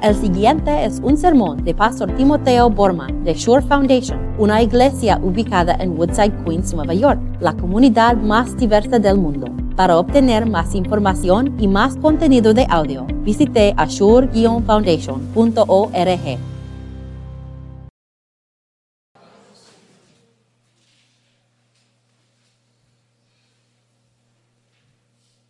El 0.00 0.14
siguiente 0.14 0.84
es 0.84 1.00
un 1.02 1.16
sermón 1.16 1.64
de 1.64 1.74
Pastor 1.74 2.14
Timoteo 2.14 2.70
Borman 2.70 3.24
de 3.24 3.34
Shore 3.34 3.66
Foundation, 3.66 4.32
una 4.38 4.62
iglesia 4.62 5.18
ubicada 5.20 5.74
en 5.80 5.98
Woodside, 5.98 6.44
Queens, 6.44 6.72
Nueva 6.72 6.94
York, 6.94 7.20
la 7.40 7.52
comunidad 7.54 8.16
más 8.16 8.56
diversa 8.56 9.00
del 9.00 9.18
mundo. 9.18 9.48
Para 9.74 9.98
obtener 9.98 10.46
más 10.46 10.76
información 10.76 11.60
y 11.60 11.66
más 11.66 11.96
contenido 11.96 12.54
de 12.54 12.64
audio, 12.70 13.08
visite 13.24 13.74
ashore-foundation.org. 13.76 16.38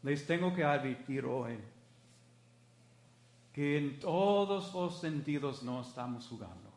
Les 0.03 0.27
tengo 0.27 0.55
que 0.55 0.65
advertir 0.65 1.27
hoy 1.27 1.59
que 3.59 3.77
en 3.77 3.99
todos 3.99 4.73
los 4.73 5.01
sentidos 5.01 5.65
no 5.65 5.81
estamos 5.81 6.29
jugando. 6.29 6.71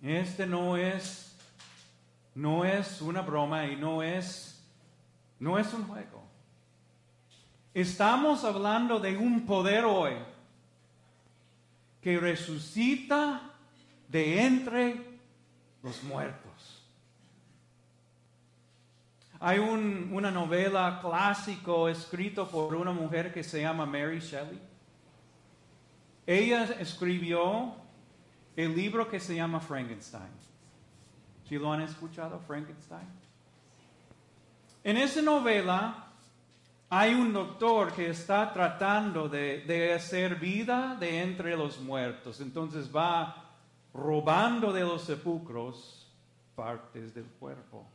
Este 0.00 0.46
no 0.46 0.76
es 0.76 1.36
no 2.36 2.64
es 2.64 3.02
una 3.02 3.22
broma 3.22 3.66
y 3.66 3.74
no 3.74 4.04
es 4.04 4.64
no 5.40 5.58
es 5.58 5.74
un 5.74 5.88
juego. 5.88 6.22
Estamos 7.74 8.44
hablando 8.44 9.00
de 9.00 9.16
un 9.16 9.44
poder 9.44 9.84
hoy 9.84 10.12
que 12.00 12.20
resucita 12.20 13.40
de 14.06 14.46
entre 14.46 15.18
los 15.82 16.00
muertos. 16.04 16.84
Hay 19.40 19.58
una 19.58 20.30
novela 20.30 21.00
clásico 21.02 21.88
escrito 21.88 22.46
por 22.46 22.76
una 22.76 22.92
mujer 22.92 23.34
que 23.34 23.42
se 23.42 23.62
llama 23.62 23.84
Mary 23.84 24.20
Shelley. 24.20 24.75
Ella 26.26 26.64
escribió 26.80 27.74
el 28.56 28.74
libro 28.74 29.08
que 29.08 29.20
se 29.20 29.36
llama 29.36 29.60
Frankenstein. 29.60 30.32
¿Sí 31.48 31.56
lo 31.56 31.72
han 31.72 31.82
escuchado, 31.82 32.40
Frankenstein? 32.40 33.06
En 34.82 34.96
esa 34.96 35.22
novela 35.22 36.06
hay 36.88 37.14
un 37.14 37.32
doctor 37.32 37.92
que 37.92 38.10
está 38.10 38.52
tratando 38.52 39.28
de, 39.28 39.60
de 39.60 39.94
hacer 39.94 40.36
vida 40.36 40.96
de 40.98 41.22
entre 41.22 41.56
los 41.56 41.80
muertos. 41.80 42.40
Entonces 42.40 42.90
va 42.94 43.44
robando 43.94 44.72
de 44.72 44.80
los 44.80 45.02
sepulcros 45.02 46.12
partes 46.56 47.14
del 47.14 47.26
cuerpo. 47.26 47.86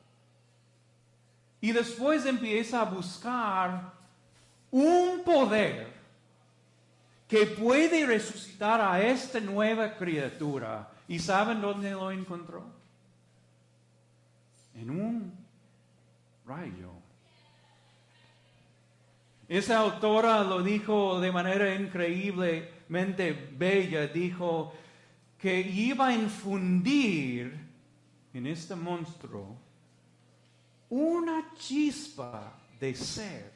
Y 1.59 1.71
después 1.71 2.25
empieza 2.25 2.81
a 2.81 2.85
buscar 2.85 3.93
un 4.71 5.21
poder 5.23 6.00
que 7.31 7.45
puede 7.45 8.05
resucitar 8.05 8.81
a 8.81 9.01
esta 9.01 9.39
nueva 9.39 9.95
criatura. 9.95 10.91
¿Y 11.07 11.17
saben 11.17 11.61
dónde 11.61 11.91
lo 11.91 12.11
encontró? 12.11 12.65
En 14.75 14.89
un 14.89 15.31
rayo. 16.45 16.91
Esa 19.47 19.79
autora 19.79 20.43
lo 20.43 20.61
dijo 20.61 21.21
de 21.21 21.31
manera 21.31 21.73
increíblemente 21.73 23.31
bella. 23.57 24.07
Dijo 24.07 24.73
que 25.39 25.57
iba 25.61 26.07
a 26.07 26.13
infundir 26.13 27.57
en 28.33 28.45
este 28.45 28.75
monstruo 28.75 29.57
una 30.89 31.53
chispa 31.55 32.59
de 32.77 32.93
ser 32.93 33.53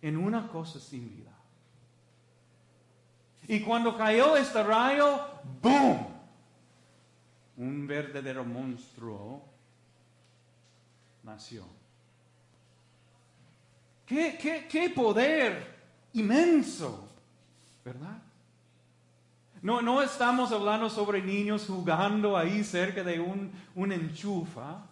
en 0.00 0.16
una 0.16 0.46
cosa 0.46 0.78
sin 0.78 1.12
vida. 1.12 1.33
Y 3.48 3.60
cuando 3.60 3.96
cayó 3.96 4.36
este 4.36 4.62
rayo, 4.62 5.20
¡boom! 5.60 6.06
Un 7.56 7.86
verdadero 7.86 8.44
monstruo 8.44 9.42
nació. 11.22 11.64
¿Qué, 14.06 14.36
qué, 14.40 14.66
qué 14.68 14.90
poder 14.90 15.74
inmenso, 16.12 17.08
¿verdad? 17.84 18.18
No, 19.62 19.80
no 19.80 20.02
estamos 20.02 20.52
hablando 20.52 20.90
sobre 20.90 21.22
niños 21.22 21.64
jugando 21.66 22.36
ahí 22.36 22.62
cerca 22.64 23.02
de 23.02 23.18
un, 23.18 23.50
un 23.74 23.92
enchufa 23.92 24.84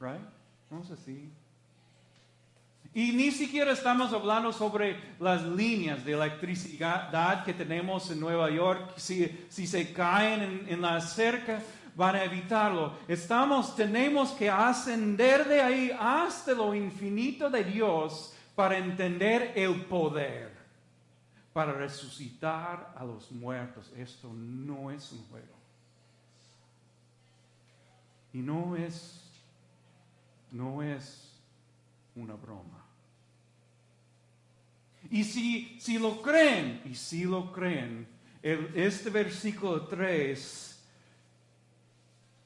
right? 0.00 0.20
No 0.70 0.82
es 0.82 0.90
así. 0.90 1.30
Y 2.96 3.12
ni 3.12 3.30
siquiera 3.30 3.72
estamos 3.72 4.10
hablando 4.14 4.54
sobre 4.54 4.96
las 5.20 5.42
líneas 5.42 6.02
de 6.02 6.14
electricidad 6.14 7.44
que 7.44 7.52
tenemos 7.52 8.10
en 8.10 8.18
Nueva 8.18 8.50
York. 8.50 8.94
Si, 8.96 9.46
si 9.50 9.66
se 9.66 9.92
caen 9.92 10.64
en, 10.66 10.80
la 10.80 10.98
cerca, 11.02 11.60
van 11.94 12.16
a 12.16 12.24
evitarlo. 12.24 12.94
Estamos, 13.06 13.76
tenemos 13.76 14.30
que 14.30 14.48
ascender 14.48 15.46
de 15.46 15.60
ahí 15.60 15.92
hasta 16.00 16.54
lo 16.54 16.74
infinito 16.74 17.50
de 17.50 17.64
Dios 17.64 18.34
para 18.54 18.78
entender 18.78 19.52
el 19.54 19.84
poder, 19.84 20.56
para 21.52 21.74
resucitar 21.74 22.94
a 22.96 23.04
los 23.04 23.30
muertos. 23.30 23.92
Esto 23.94 24.32
no 24.32 24.90
es 24.90 25.12
un 25.12 25.22
juego. 25.26 25.54
Y 28.32 28.38
no 28.38 28.74
es 28.74 29.22
no 30.50 30.82
es 30.82 31.34
una 32.14 32.32
broma. 32.36 32.85
Y 35.10 35.24
si, 35.24 35.76
si 35.80 35.98
lo 35.98 36.22
creen, 36.22 36.82
y 36.84 36.94
si 36.94 37.24
lo 37.24 37.52
creen, 37.52 38.06
este 38.42 39.10
versículo 39.10 39.86
3, 39.86 40.66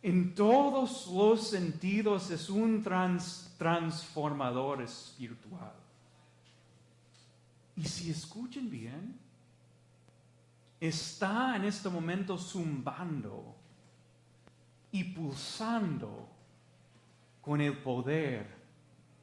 en 0.03 0.35
todos 0.35 1.07
los 1.09 1.49
sentidos 1.49 2.31
es 2.31 2.49
un 2.49 2.83
transformador 2.83 4.83
espiritual. 4.83 5.75
Y 7.77 7.85
si 7.85 8.11
escuchen 8.11 8.71
bien, 8.71 9.19
está 10.81 11.57
en 11.57 11.65
este 11.65 11.91
momento 11.91 12.39
zumbando 12.39 13.55
y 14.91 15.05
pulsando 15.05 16.29
con 17.43 17.61
el 17.61 17.77
poder 17.79 18.47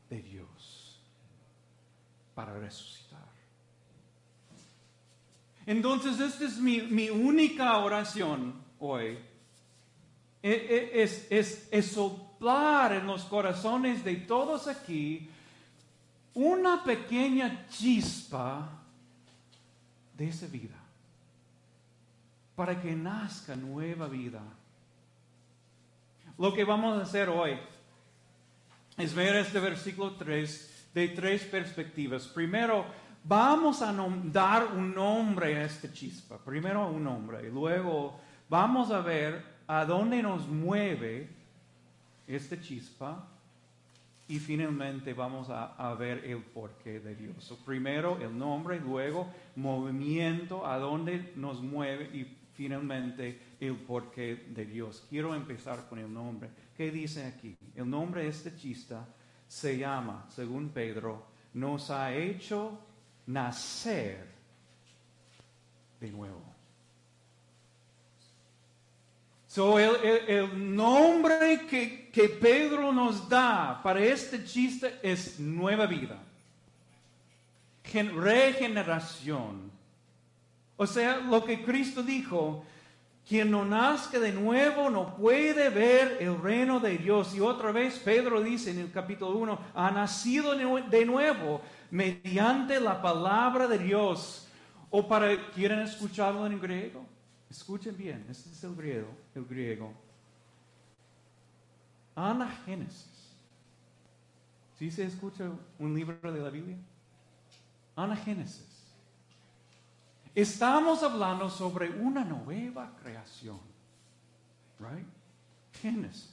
de 0.09 0.21
Dios 0.21 1.01
para 2.35 2.57
resucitar. 2.57 3.06
Entonces, 5.67 6.19
esta 6.21 6.45
es 6.45 6.57
mi, 6.57 7.09
única 7.09 7.77
oración 7.77 8.55
hoy. 8.79 9.19
E, 10.41 10.49
e, 10.51 11.03
es, 11.03 11.27
es, 11.29 11.67
es 11.69 11.91
soplar 11.91 12.93
en 12.93 13.05
los 13.05 13.25
corazones 13.25 14.03
de 14.05 14.15
todos 14.15 14.67
aquí 14.67 15.29
una 16.33 16.83
pequeña 16.83 17.67
chispa 17.67 18.69
de 20.17 20.29
esa 20.29 20.47
vida 20.47 20.77
para 22.55 22.79
que 22.81 22.95
nazca 22.95 23.55
nueva 23.55 24.07
vida. 24.07 24.41
Lo 26.37 26.53
que 26.53 26.63
vamos 26.63 26.97
a 26.97 27.03
hacer 27.03 27.27
hoy 27.27 27.59
es 28.97 29.13
ver 29.13 29.35
este 29.35 29.59
versículo 29.59 30.13
3 30.13 30.89
de 30.93 31.09
tres 31.09 31.43
perspectivas. 31.43 32.25
Primero, 32.27 32.85
vamos 33.27 33.81
a 33.81 33.93
dar 34.31 34.67
un 34.73 34.93
nombre 34.93 35.57
a 35.57 35.65
esta 35.65 35.91
chispa. 35.91 36.37
Primero 36.37 36.89
un 36.89 37.03
nombre 37.03 37.47
y 37.47 37.51
luego 37.51 38.19
vamos 38.49 38.91
a 38.91 39.01
ver 39.01 39.43
a 39.67 39.85
dónde 39.85 40.23
nos 40.23 40.47
mueve 40.47 41.29
esta 42.25 42.59
chispa 42.59 43.27
y 44.29 44.39
finalmente 44.39 45.13
vamos 45.13 45.47
a, 45.49 45.93
ver 45.95 46.23
el 46.25 46.41
porqué 46.41 46.99
de 46.99 47.15
Dios. 47.15 47.57
primero 47.65 48.17
el 48.21 48.37
nombre, 48.37 48.79
luego 48.79 49.29
movimiento, 49.55 50.65
a 50.65 50.77
dónde 50.77 51.33
nos 51.35 51.61
mueve 51.61 52.05
y 52.13 52.27
finalmente 52.53 53.39
el 53.59 53.75
porqué 53.75 54.47
de 54.49 54.65
Dios. 54.65 55.05
Quiero 55.09 55.33
empezar 55.33 55.87
con 55.87 55.99
el 55.99 56.13
nombre. 56.13 56.49
¿Qué 56.75 56.91
dice 56.91 57.25
aquí? 57.25 57.55
El 57.75 57.89
nombre 57.89 58.23
de 58.23 58.29
este 58.29 58.55
chista 58.55 59.05
se 59.47 59.77
llama, 59.77 60.25
según 60.29 60.69
Pedro, 60.69 61.25
nos 61.53 61.89
ha 61.89 62.13
hecho 62.13 62.86
nacer 63.27 64.27
de 65.99 66.09
nuevo. 66.09 66.41
So, 69.47 69.79
el, 69.79 70.75
nombre 70.75 71.65
que, 71.69 72.09
que 72.11 72.29
Pedro 72.29 72.91
nos 72.91 73.29
da 73.29 73.81
para 73.83 74.03
este 74.03 74.43
chiste 74.43 74.99
es 75.01 75.39
nueva 75.39 75.85
vida, 75.85 76.19
regeneración 77.93 79.67
o 80.77 80.85
sea, 80.85 81.17
lo 81.17 81.43
que 81.43 81.63
Cristo 81.63 82.03
dijo, 82.03 82.63
quien 83.27 83.51
no 83.51 83.65
nazca 83.65 84.19
de 84.19 84.31
nuevo 84.31 84.89
no 84.89 85.15
puede 85.15 85.69
ver 85.69 86.17
el 86.21 86.39
reino 86.41 86.79
de 86.79 86.97
Dios. 86.97 87.35
Y 87.35 87.41
otra 87.41 87.71
vez 87.71 87.99
Pedro 87.99 88.41
dice 88.41 88.71
en 88.71 88.79
el 88.79 88.91
capítulo 88.91 89.37
1, 89.37 89.59
ha 89.73 89.91
nacido 89.91 90.55
de 90.55 91.05
nuevo 91.05 91.61
mediante 91.91 92.79
la 92.79 93.01
palabra 93.01 93.67
de 93.67 93.79
Dios. 93.79 94.47
O 94.89 95.05
para, 95.07 95.51
¿quieren 95.51 95.79
escucharlo 95.79 96.45
en 96.45 96.59
griego? 96.61 97.05
Escuchen 97.49 97.97
bien, 97.97 98.25
este 98.29 98.49
es 98.49 98.63
el 98.63 98.75
griego, 98.75 99.09
el 99.35 99.45
griego. 99.45 99.93
Anagénesis. 102.15 103.35
¿Sí 104.79 104.89
se 104.89 105.05
escucha 105.05 105.49
un 105.79 105.93
libro 105.93 106.31
de 106.31 106.39
la 106.39 106.49
Biblia? 106.49 106.77
Anagénesis. 107.95 108.66
Estamos 110.37 111.01
hablando 111.01 111.49
sobre 111.49 111.89
una 111.89 112.23
nueva 112.23 112.91
creación. 113.01 113.59
Right? 114.79 115.07
Génesis. 115.81 116.29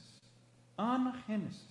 Anagénesis. 0.77 1.65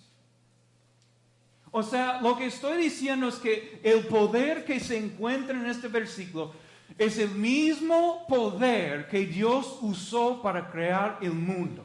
O 1.71 1.81
sea, 1.81 2.21
lo 2.21 2.37
que 2.37 2.47
estoy 2.47 2.79
diciendo 2.79 3.29
es 3.29 3.37
que 3.37 3.79
el 3.85 4.09
poder 4.09 4.65
que 4.65 4.81
se 4.81 4.99
encuentra 4.99 5.57
en 5.57 5.67
este 5.67 5.87
versículo 5.87 6.53
es 6.99 7.19
el 7.19 7.31
mismo 7.31 8.27
poder 8.27 9.07
que 9.07 9.27
Dios 9.27 9.79
usó 9.81 10.43
para 10.43 10.73
crear 10.73 11.19
el 11.23 11.35
mundo. 11.35 11.85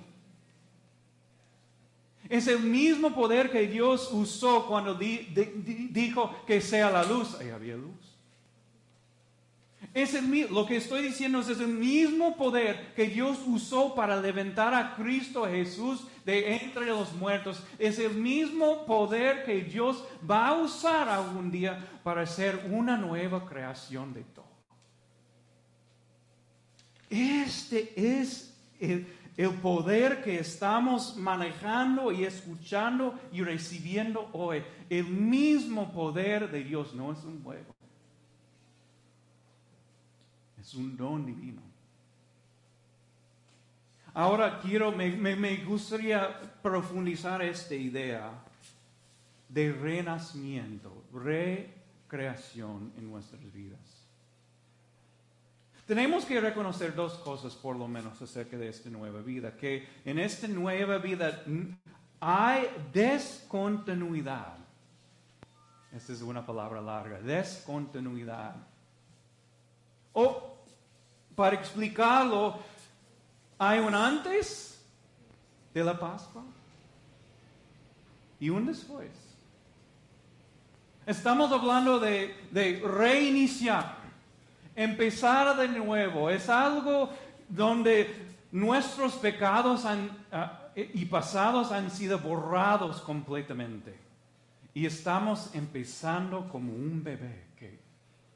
Es 2.28 2.48
el 2.48 2.62
mismo 2.62 3.14
poder 3.14 3.52
que 3.52 3.68
Dios 3.68 4.10
usó 4.12 4.66
cuando 4.66 4.96
dijo 4.96 6.36
que 6.48 6.60
sea 6.60 6.90
la 6.90 7.04
luz. 7.04 7.36
Ahí 7.40 7.52
había 7.52 7.76
luz. 7.76 8.09
Es 9.94 10.14
el, 10.14 10.54
lo 10.54 10.66
que 10.66 10.78
estoy 10.78 11.02
diciendo 11.02 11.40
es, 11.40 11.50
el 11.50 11.68
mismo 11.68 12.38
poder 12.38 12.94
que 12.96 13.08
Dios 13.08 13.40
usó 13.48 13.96
para 13.96 14.22
levantar 14.22 14.74
a 14.74 14.96
Cristo 14.96 15.46
Jesús 15.46 16.06
de 16.26 16.56
entre 16.56 16.88
los 16.88 17.14
muertos. 17.14 17.64
Es 17.80 17.98
el 17.98 18.14
mismo 18.14 18.86
poder 18.86 19.44
que 19.46 19.62
Dios 19.62 20.04
va 20.30 20.50
a 20.50 20.62
usar 20.62 21.10
algún 21.10 21.50
día 21.50 21.84
para 22.04 22.22
hacer 22.22 22.68
una 22.70 22.98
nueva 22.98 23.48
creación 23.48 24.14
de 24.14 24.24
todo. 24.24 24.50
Este 27.10 27.92
es 27.96 28.56
el, 28.80 29.08
poder 29.64 30.22
que 30.22 30.38
estamos 30.38 31.16
manejando 31.18 32.12
y 32.12 32.26
escuchando 32.26 33.18
y 33.32 33.42
recibiendo 33.42 34.30
hoy. 34.34 34.64
El 34.90 35.06
mismo 35.06 35.92
poder 35.92 36.52
de 36.52 36.64
Dios, 36.64 36.94
no 36.94 37.12
es 37.12 37.24
un 37.24 37.42
juego. 37.42 37.79
Es 40.60 40.74
un 40.74 40.98
don 40.98 41.26
divino. 41.26 41.62
Ahora 44.14 44.60
quiero, 44.60 44.92
me, 44.92 45.58
gustaría 45.64 46.42
profundizar 46.62 47.42
esta 47.42 47.76
idea 47.76 48.32
de 49.48 49.72
renacimiento, 49.72 51.06
recreación 51.14 52.92
en 52.98 53.10
nuestras 53.10 53.42
vidas. 53.54 53.80
Tenemos 55.86 56.26
que 56.26 56.40
reconocer 56.40 56.94
dos 56.94 57.14
cosas 57.16 57.56
por 57.56 57.76
lo 57.76 57.88
menos 57.88 58.22
acerca 58.22 58.58
de 58.58 58.70
esta 58.70 58.90
nueva 58.90 59.22
vida, 59.22 59.56
que 59.56 59.88
en 60.06 60.20
esta 60.20 60.48
nueva 60.48 60.98
vida 60.98 61.44
hay 62.20 62.68
descontinuidad. 62.94 64.58
Esta 65.92 66.14
es 66.14 66.22
una 66.22 66.46
palabra 66.46 66.82
larga, 66.82 67.20
descontinuidad. 67.20 68.56
O, 70.14 70.56
para 71.36 71.56
explicarlo, 71.56 72.58
hay 73.58 73.80
un 73.80 73.94
antes 73.94 74.82
de 75.74 75.84
la 75.84 76.00
Pascua 76.00 76.44
y 78.40 78.50
un 78.50 78.66
después. 78.66 79.10
Estamos 81.06 81.52
hablando 81.52 82.00
de, 82.00 82.36
reiniciar 82.84 83.98
empezar 84.76 85.58
de 85.58 85.68
nuevo. 85.68 86.30
Es 86.30 86.48
algo 86.50 87.10
donde 87.50 88.38
nuestros 88.52 89.14
pecados 89.14 89.86
ah, 90.32 90.70
y 90.76 91.06
pasados 91.06 91.72
han 91.72 91.92
sido 91.92 92.20
borrados 92.20 93.02
completamente. 93.02 93.98
Y 94.74 94.86
estamos 94.86 95.54
empezando 95.54 96.48
como 96.48 96.74
un 96.74 97.04
bebé 97.04 97.49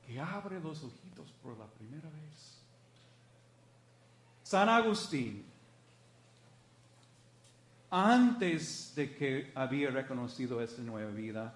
que, 0.06 0.20
abre 0.20 0.60
los 0.60 0.84
ojitos 0.84 1.32
por 1.42 1.58
la 1.58 1.66
primera 1.66 2.10
vez. 2.10 2.60
San 4.44 4.70
Agustín, 4.70 5.46
antes 7.90 8.94
de 8.96 9.16
que 9.16 9.52
había 9.56 9.90
reconocido 9.92 10.62
esta 10.62 10.82
nueva 10.82 11.12
vida, 11.12 11.54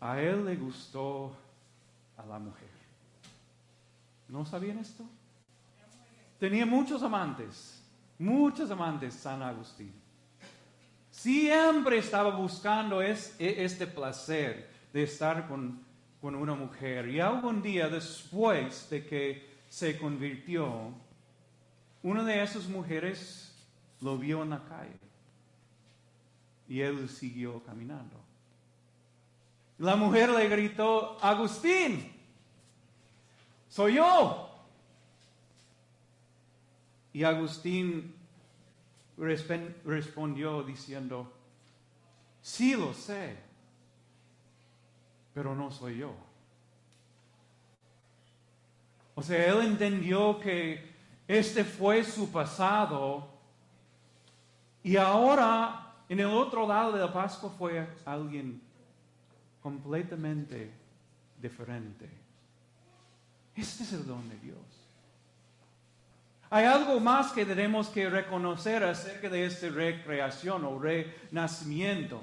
a 0.00 0.20
él 0.20 0.44
le 0.44 0.56
gustó 0.56 1.36
a 2.16 2.26
la 2.26 2.38
mujer. 2.38 2.68
¿No 4.28 4.44
sabían 4.44 4.78
esto? 4.78 5.04
Tenía 6.40 6.66
muchos 6.66 7.02
amantes, 7.02 7.80
muchos 8.18 8.70
amantes 8.70 9.14
San 9.14 9.42
Agustín. 9.42 9.92
Siempre 11.10 11.98
estaba 11.98 12.34
buscando 12.34 13.02
e, 13.02 13.14
este 13.38 13.86
placer 13.86 14.68
de 14.92 15.02
estar 15.04 15.46
con, 15.46 15.84
con 16.22 16.36
una 16.36 16.54
mujer. 16.54 17.08
Y 17.08 17.18
algún 17.18 17.60
día 17.60 17.88
después 17.88 18.88
de 18.88 19.04
que 19.04 19.44
se 19.68 19.98
convirtió, 19.98 20.92
una 22.04 22.22
de 22.22 22.42
esas 22.42 22.68
mujeres 22.68 23.52
lo 24.00 24.16
vio 24.16 24.44
en 24.44 24.50
la 24.50 24.62
calle. 24.64 25.00
Y 26.68 26.80
él 26.80 27.08
siguió 27.08 27.60
caminando. 27.64 28.16
La 29.78 29.96
mujer 29.96 30.30
le 30.30 30.48
gritó, 30.48 31.18
Agustín, 31.20 32.12
soy 33.68 33.94
yo. 33.94 34.48
Y 37.12 37.24
Agustín 37.24 38.14
respondió 39.16 40.62
diciendo, 40.62 41.32
sí 42.40 42.76
lo 42.76 42.94
sé, 42.94 43.36
pero 45.34 45.54
no 45.54 45.70
soy 45.70 45.98
yo. 45.98 46.12
O 49.14 49.22
sea, 49.22 49.46
él 49.46 49.66
entendió 49.66 50.40
que 50.40 50.92
este 51.28 51.64
fue 51.64 52.02
su 52.04 52.30
pasado 52.30 53.28
y 54.82 54.96
ahora 54.96 55.94
en 56.08 56.20
el 56.20 56.26
otro 56.26 56.66
lado 56.66 56.92
de 56.92 57.00
la 57.00 57.12
Pascua 57.12 57.50
fue 57.50 57.86
alguien 58.04 58.60
completamente 59.62 60.72
diferente. 61.40 62.08
Este 63.54 63.84
es 63.84 63.92
el 63.92 64.06
don 64.06 64.28
de 64.28 64.36
Dios. 64.38 64.58
Hay 66.50 66.66
algo 66.66 67.00
más 67.00 67.32
que 67.32 67.46
tenemos 67.46 67.88
que 67.88 68.10
reconocer 68.10 68.84
acerca 68.84 69.28
de 69.30 69.46
esta 69.46 69.68
recreación 69.68 70.64
o 70.64 70.78
renacimiento. 70.78 72.22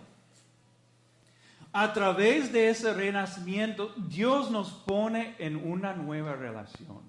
A 1.72 1.94
través 1.94 2.52
de 2.52 2.70
ese 2.70 2.94
renacimiento, 2.94 3.94
Dios 3.96 4.50
nos 4.50 4.72
pone 4.72 5.36
en 5.38 5.56
una 5.56 5.94
nueva 5.94 6.34
relación. 6.36 7.02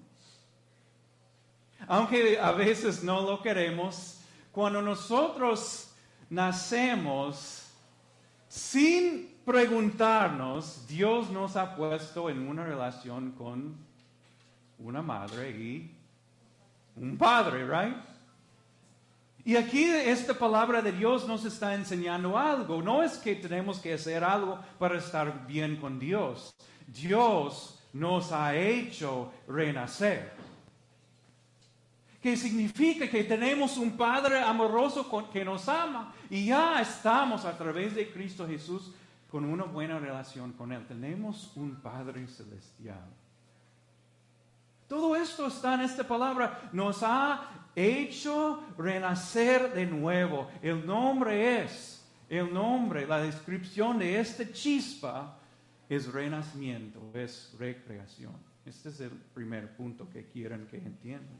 Aunque 1.87 2.39
a 2.39 2.51
veces 2.51 3.03
no 3.03 3.21
lo 3.21 3.41
queremos, 3.41 4.21
cuando 4.51 4.81
nosotros 4.81 5.91
nacemos 6.29 7.67
sin 8.47 9.35
preguntarnos, 9.43 10.85
Dios 10.87 11.31
nos 11.31 11.55
ha 11.55 11.75
puesto 11.75 12.29
en 12.29 12.47
una 12.47 12.63
relación 12.63 13.31
con 13.31 13.75
una 14.77 15.01
madre 15.01 15.51
y 15.51 15.95
un 16.95 17.17
padre, 17.17 17.65
right? 17.65 18.10
Y 19.43 19.55
aquí 19.55 19.85
esta 19.85 20.33
palabra 20.33 20.81
de 20.81 20.91
Dios 20.91 21.27
nos 21.27 21.45
está 21.45 21.73
enseñando 21.73 22.37
algo. 22.37 22.81
No 22.81 23.01
es 23.01 23.17
que 23.17 23.35
tenemos 23.35 23.79
que 23.79 23.93
hacer 23.93 24.23
algo 24.23 24.59
para 24.77 24.97
estar 24.97 25.47
bien 25.47 25.77
con 25.77 25.97
Dios. 25.97 26.53
Dios 26.87 27.79
nos 27.93 28.31
ha 28.31 28.55
hecho 28.55 29.31
renacer. 29.47 30.33
Que 32.21 32.37
significa 32.37 33.09
que 33.09 33.23
tenemos 33.23 33.77
un 33.77 33.97
Padre 33.97 34.39
amoroso 34.41 35.09
que 35.31 35.43
nos 35.43 35.67
ama 35.67 36.13
y 36.29 36.45
ya 36.45 36.79
estamos 36.79 37.45
a 37.45 37.57
través 37.57 37.95
de 37.95 38.11
Cristo 38.11 38.47
Jesús 38.47 38.91
con 39.31 39.43
una 39.45 39.63
buena 39.63 39.97
relación 39.97 40.51
con 40.51 40.71
Él. 40.71 40.85
Tenemos 40.85 41.51
un 41.55 41.75
Padre 41.81 42.27
celestial. 42.27 43.09
Todo 44.87 45.15
esto 45.15 45.47
está 45.47 45.75
en 45.75 45.81
esta 45.81 46.03
palabra. 46.03 46.69
Nos 46.73 47.01
ha 47.01 47.60
hecho 47.75 48.63
renacer 48.77 49.73
de 49.73 49.85
nuevo. 49.85 50.49
El 50.61 50.85
nombre 50.85 51.63
es, 51.63 52.05
el 52.29 52.53
nombre, 52.53 53.05
la 53.05 53.21
descripción 53.21 53.99
de 53.99 54.19
esta 54.19 54.51
chispa 54.51 55.37
es 55.89 56.11
renacimiento, 56.11 56.99
es 57.13 57.53
recreación. 57.59 58.33
Este 58.65 58.89
es 58.89 58.99
el 59.01 59.11
primer 59.11 59.75
punto 59.75 60.09
que 60.09 60.25
quieren 60.25 60.67
que 60.67 60.77
entiendan. 60.77 61.39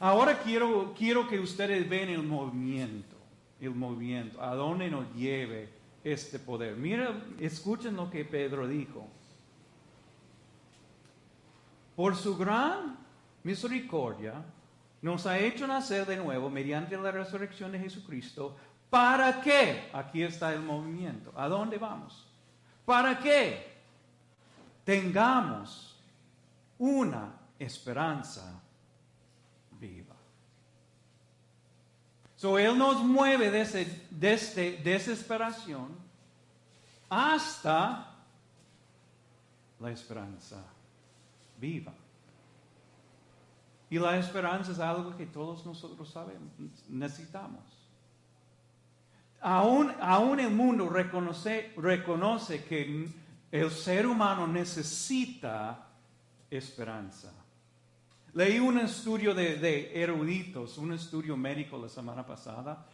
Ahora 0.00 0.38
quiero, 0.38 0.94
quiero 0.96 1.28
que 1.28 1.38
ustedes 1.38 1.88
vean 1.88 2.08
el 2.10 2.22
movimiento, 2.22 3.16
el 3.60 3.74
movimiento, 3.74 4.42
a 4.42 4.54
dónde 4.54 4.90
nos 4.90 5.12
lleve 5.14 5.68
este 6.04 6.38
poder. 6.38 6.76
Mira, 6.76 7.22
escuchen 7.40 7.96
lo 7.96 8.10
que 8.10 8.24
Pedro 8.24 8.66
dijo. 8.66 9.06
por 11.98 12.14
su 12.14 12.36
gran 12.36 12.96
misericordia, 13.44 14.42
nos 15.00 15.26
ha 15.26 15.38
hecho 15.38 15.66
nacer 15.66 16.06
de 16.06 16.16
nuevo 16.16 16.50
mediante 16.50 16.96
la 16.96 17.10
resurrección 17.10 17.72
de 17.72 17.78
Jesucristo. 17.78 18.56
¿Para 18.90 19.40
qué? 19.40 19.90
Aquí 19.92 20.22
está 20.22 20.52
el 20.52 20.62
movimiento. 20.62 21.32
¿A 21.36 21.48
dónde 21.48 21.78
vamos? 21.78 22.26
¿Para 22.84 23.18
qué? 23.18 23.78
Tengamos 24.84 26.00
una 26.78 27.32
esperanza 27.58 28.60
viva. 29.78 30.16
So, 32.36 32.58
Él 32.58 32.78
nos 32.78 33.02
mueve 33.02 33.50
desde, 33.50 34.06
desde 34.10 34.78
desesperación 34.78 35.88
hasta 37.08 38.14
la 39.80 39.90
esperanza 39.90 40.64
viva. 41.58 41.92
Y 43.90 43.98
la 43.98 44.18
esperanza 44.18 44.72
es 44.72 44.78
algo 44.78 45.16
que 45.16 45.26
todos 45.26 45.64
nosotros 45.64 46.10
sabemos, 46.10 46.52
necesitamos. 46.88 47.62
Aún, 49.40 49.92
aún 50.00 50.40
el 50.40 50.50
mundo 50.50 50.88
reconoce, 50.88 51.72
reconoce 51.76 52.64
que 52.64 53.08
el 53.50 53.70
ser 53.70 54.06
humano 54.06 54.46
necesita 54.46 55.86
esperanza. 56.50 57.32
Leí 58.34 58.58
un 58.58 58.78
estudio 58.78 59.34
de, 59.34 59.90
eruditos, 59.94 60.76
un 60.76 60.92
estudio 60.92 61.36
médico 61.36 61.78
la 61.78 61.88
semana 61.88 62.26
pasada, 62.26 62.86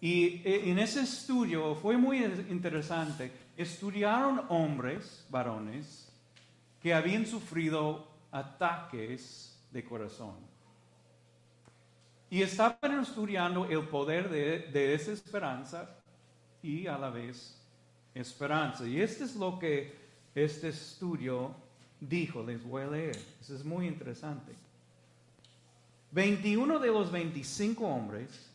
y 0.00 0.42
eh, 0.44 0.70
en 0.70 0.78
ese 0.78 1.02
estudio 1.02 1.74
fue 1.76 1.96
muy 1.96 2.24
interesante. 2.50 3.32
Estudiaron 3.56 4.42
hombres, 4.48 5.24
varones, 5.30 6.12
que 6.82 6.92
habían 6.92 7.24
sufrido 7.24 8.06
ataques 8.32 9.51
de 9.72 9.84
corazón. 9.84 10.34
Y 12.30 12.42
estaban 12.42 13.00
estudiando 13.00 13.66
el 13.66 13.86
poder 13.88 14.30
de, 14.30 14.70
de 14.72 14.94
esa 14.94 15.12
esperanza 15.12 15.88
y 16.62 16.86
a 16.86 16.96
la 16.96 17.10
vez 17.10 17.60
esperanza. 18.14 18.86
Y 18.86 19.00
esto 19.00 19.24
es 19.24 19.36
lo 19.36 19.58
que 19.58 19.94
este 20.34 20.68
estudio 20.68 21.54
dijo, 22.00 22.42
les 22.42 22.62
voy 22.64 22.82
a 22.82 22.86
leer. 22.86 23.16
Eso 23.40 23.54
es 23.54 23.64
muy 23.64 23.86
interesante. 23.86 24.54
21 26.10 26.78
de 26.78 26.88
los 26.88 27.10
25 27.10 27.86
hombres, 27.86 28.50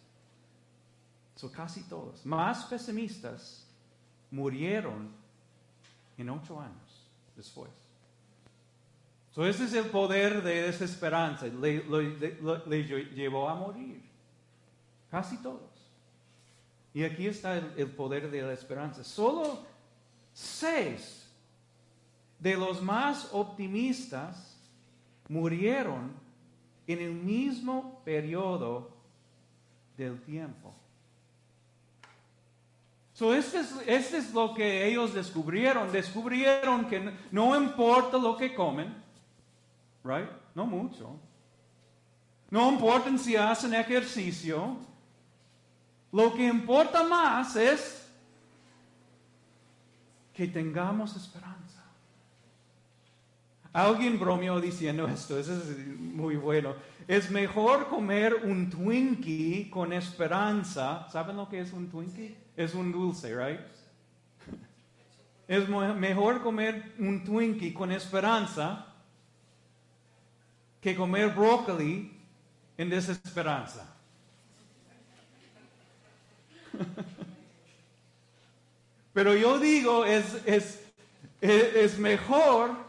son 1.36 1.50
casi 1.52 1.84
todos, 1.84 2.26
más 2.26 2.66
pesimistas, 2.66 3.68
murieron 4.32 5.10
en 6.18 6.30
ocho 6.30 6.60
años 6.60 7.08
después. 7.36 7.87
So, 9.38 9.46
ese 9.46 9.66
es 9.66 9.74
el 9.74 9.86
poder 9.92 10.42
de 10.42 10.64
desesperanza. 10.64 11.46
Le, 11.46 11.84
le, 11.84 12.84
llevó 13.14 13.48
a 13.48 13.54
morir. 13.54 14.02
Casi 15.12 15.38
todos. 15.44 15.92
Y 16.92 17.04
aquí 17.04 17.28
está 17.28 17.56
el, 17.56 17.92
poder 17.92 18.32
de 18.32 18.42
la 18.42 18.54
esperanza. 18.54 19.04
Solo 19.04 19.60
seis 20.34 21.30
de 22.40 22.58
los 22.58 22.82
más 22.82 23.30
optimistas 23.32 24.58
murieron 25.30 26.14
en 26.88 26.98
el 26.98 27.14
mismo 27.14 28.02
periodo 28.04 28.90
del 29.98 30.20
tiempo. 30.20 30.74
So, 33.14 33.36
este, 33.36 33.60
es, 33.60 33.76
este 33.86 34.18
es 34.18 34.34
lo 34.34 34.56
que 34.56 34.88
ellos 34.88 35.14
descubrieron. 35.14 35.92
Descubrieron 35.92 36.88
que 36.88 37.14
no, 37.32 37.56
importa 37.56 38.18
lo 38.18 38.36
que 38.36 38.56
comen, 38.56 39.06
right? 40.08 40.30
No 40.56 40.66
mucho. 40.66 41.20
No 42.50 42.72
importa 42.72 43.16
si 43.18 43.36
hacen 43.36 43.74
ejercicio. 43.74 44.78
Lo 46.12 46.34
que 46.34 46.48
importa 46.48 47.04
más 47.04 47.56
es 47.56 48.08
que 50.34 50.48
tengamos 50.48 51.16
esperanza. 51.16 51.84
Alguien 53.74 54.18
bromeó 54.18 54.60
diciendo 54.60 55.08
esto, 55.08 55.38
eso 55.38 55.54
es 55.54 55.78
muy 56.00 56.38
bueno. 56.38 56.74
Es 57.08 57.30
mejor 57.30 57.88
comer 57.90 58.34
un 58.44 58.70
Twinkie 58.70 59.70
con 59.70 59.94
esperanza. 59.94 61.08
¿Saben 61.12 61.38
lo 61.38 61.48
que 61.50 61.60
es 61.60 61.74
un 61.74 61.90
Twinkie? 61.90 62.36
Es 62.56 62.74
un 62.74 62.92
dulce, 62.92 63.36
right? 63.36 63.60
Es 65.48 65.70
mejor 65.70 66.42
comer 66.42 66.94
un 67.00 67.24
Twinkie 67.24 67.74
con 67.74 67.92
esperanza 67.92 68.88
que 70.88 70.96
comer 70.96 71.36
brócoli 71.36 72.18
en 72.78 72.90
desesperanza. 72.90 73.86
Pero 79.14 79.36
yo 79.36 79.60
digo, 79.60 80.06
es, 80.06 80.42
es, 80.46 80.80
es 81.42 82.00
mejor 82.00 82.88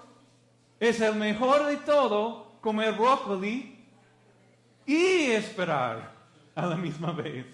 es 0.78 1.00
el 1.00 1.17
mejor 1.17 1.67
de 1.67 1.78
todo 1.78 2.52
comer 2.61 2.93
brócoli 2.95 3.85
y 4.87 5.31
esperar 5.33 6.12
a 6.55 6.67
la 6.67 6.76
misma 6.76 7.11
vez, 7.11 7.47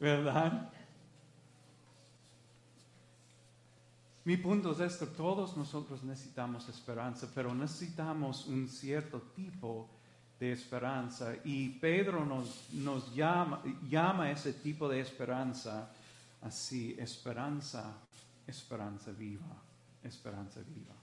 ¿verdad? 0.00 0.70
Mi 4.24 4.38
punto 4.38 4.72
es 4.72 4.80
esto, 4.80 5.06
todos 5.08 5.54
nosotros 5.56 6.02
necesitamos 6.02 6.66
esperanza, 6.70 7.28
pero 7.34 7.54
necesitamos 7.54 8.46
un 8.46 8.68
cierto 8.68 9.20
tipo 9.36 9.90
de 10.40 10.52
esperanza 10.52 11.34
y 11.44 11.68
Pedro 11.68 12.24
nos, 12.24 12.70
nos 12.72 13.14
llama, 13.14 13.62
llama 13.88 14.30
ese 14.30 14.54
tipo 14.54 14.88
de 14.88 15.00
esperanza 15.00 15.90
así, 16.40 16.96
esperanza, 16.98 17.94
esperanza 18.46 19.10
viva, 19.12 19.62
esperanza 20.02 20.60
viva. 20.60 20.94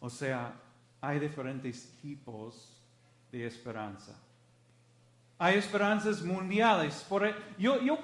O 0.00 0.10
sea, 0.10 0.54
hay 1.00 1.20
diferentes 1.20 1.92
tipos 2.02 2.76
de 3.30 3.46
esperanza. 3.46 4.12
Hay 5.38 5.56
esperanzas 5.56 6.22
mundiales. 6.22 7.04
Por, 7.08 7.26
e, 7.26 7.34
yo, 7.58 7.80
yo 7.80 7.98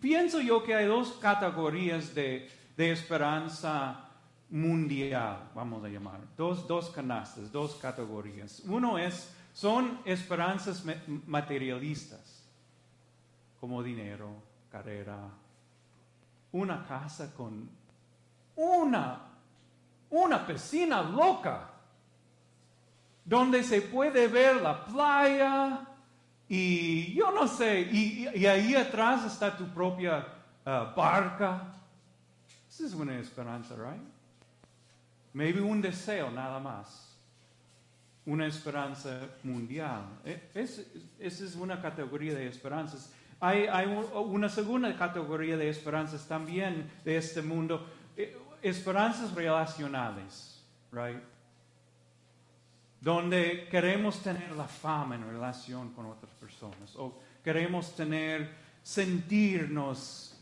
pienso 0.00 0.40
yo 0.40 0.62
que 0.62 0.74
hay 0.74 0.86
dos 0.86 1.12
categorías 1.14 2.14
de, 2.14 2.48
de 2.76 2.92
esperanza 2.92 4.08
mundial, 4.50 5.50
vamos 5.54 5.84
a 5.84 5.88
llamar. 5.88 6.20
Dos, 6.36 6.66
dos 6.66 6.90
canastas, 6.90 7.50
dos 7.50 7.74
categorías. 7.76 8.62
Uno 8.66 8.98
es, 8.98 9.32
son 9.52 10.00
esperanzas 10.04 10.84
materialistas, 11.26 12.46
como 13.60 13.82
dinero, 13.82 14.30
carrera, 14.70 15.28
una 16.52 16.84
casa 16.86 17.32
con 17.34 17.68
una 18.56 19.34
una 20.14 20.46
piscina 20.46 21.02
loca, 21.02 21.70
donde 23.24 23.62
se 23.64 23.82
puede 23.82 24.28
ver 24.28 24.62
la 24.62 24.84
playa 24.84 25.80
y 26.48 27.14
yo 27.14 27.32
no 27.32 27.48
sé, 27.48 27.80
y, 27.80 28.46
ahí 28.46 28.74
atrás 28.76 29.24
está 29.24 29.56
tu 29.56 29.66
propia 29.68 30.24
uh, 30.64 30.94
barca. 30.94 31.72
Esa 32.74 32.86
es 32.86 32.94
una 32.94 33.16
esperanza, 33.20 33.76
right? 33.76 34.02
Maybe 35.32 35.60
un 35.60 35.80
deseo 35.80 36.28
nada 36.32 36.58
más. 36.58 37.16
Una 38.26 38.46
esperanza 38.46 39.20
mundial. 39.44 40.02
E, 40.24 40.50
esa 40.54 40.82
es 41.20 41.54
una 41.54 41.80
categoría 41.80 42.34
de 42.34 42.48
esperanzas. 42.48 43.12
Hay, 43.38 43.66
hay, 43.66 43.86
una 43.86 44.48
segunda 44.48 44.96
categoría 44.96 45.56
de 45.56 45.68
esperanzas 45.68 46.26
también 46.26 46.90
de 47.04 47.16
este 47.16 47.42
mundo. 47.42 47.86
Eh, 48.16 48.36
esperanzas 48.60 49.32
relacionales, 49.32 50.60
right? 50.90 51.22
Donde 53.00 53.68
queremos 53.70 54.20
tener 54.20 54.50
la 54.50 54.66
fama 54.66 55.14
en 55.14 55.28
relación 55.28 55.92
con 55.92 56.06
otras 56.06 56.32
personas, 56.32 56.96
o 56.96 57.20
queremos 57.44 57.94
tener, 57.94 58.52
sentirnos 58.82 60.33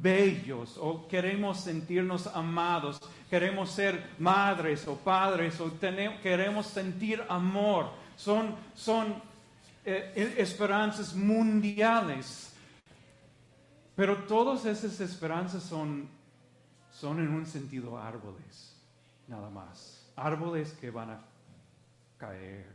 bellos, 0.00 0.76
o 0.78 1.06
queremos 1.08 1.60
sentirnos 1.60 2.26
amados, 2.28 3.00
queremos 3.30 3.70
ser 3.70 4.10
madres 4.18 4.86
o 4.86 4.96
padres, 4.96 5.60
o 5.60 5.70
queremos 6.22 6.66
sentir 6.66 7.22
amor. 7.28 7.90
Son, 8.16 8.54
son 8.74 9.14
eh, 9.84 10.34
esperanzas 10.38 11.14
mundiales. 11.14 12.52
Pero 13.96 14.24
todas 14.24 14.64
esas 14.64 15.00
esperanzas 15.00 15.62
son 15.62 16.08
son 16.94 17.18
en 17.18 17.28
un 17.28 17.44
sentido 17.44 17.98
árboles, 17.98 18.80
nada 19.26 19.50
más. 19.50 20.08
Árboles 20.16 20.72
que 20.74 20.90
van 20.90 21.10
a 21.10 21.20
caer. 22.16 22.70